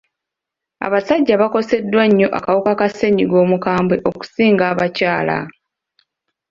Abasajja 0.85 1.33
bakoseddwa 1.41 2.03
nnyo 2.07 2.27
akawuka 2.37 2.71
ka 2.79 2.87
ssennyiga 2.91 3.35
omukambwe 3.43 3.95
okusinga 4.09 4.63
abakyala. 4.71 5.37